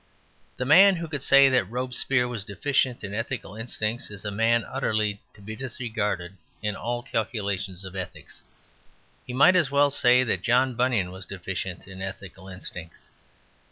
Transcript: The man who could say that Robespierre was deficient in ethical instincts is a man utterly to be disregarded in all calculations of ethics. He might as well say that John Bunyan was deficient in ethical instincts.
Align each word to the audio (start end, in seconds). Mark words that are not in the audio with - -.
The 0.57 0.65
man 0.65 0.95
who 0.95 1.07
could 1.07 1.21
say 1.21 1.47
that 1.49 1.69
Robespierre 1.69 2.27
was 2.27 2.43
deficient 2.43 3.03
in 3.03 3.13
ethical 3.13 3.55
instincts 3.55 4.09
is 4.09 4.25
a 4.25 4.31
man 4.31 4.63
utterly 4.65 5.21
to 5.35 5.41
be 5.41 5.55
disregarded 5.55 6.37
in 6.59 6.75
all 6.75 7.03
calculations 7.03 7.85
of 7.85 7.95
ethics. 7.95 8.41
He 9.27 9.33
might 9.33 9.55
as 9.55 9.69
well 9.69 9.91
say 9.91 10.23
that 10.23 10.41
John 10.41 10.73
Bunyan 10.73 11.11
was 11.11 11.27
deficient 11.27 11.87
in 11.87 12.01
ethical 12.01 12.47
instincts. 12.49 13.11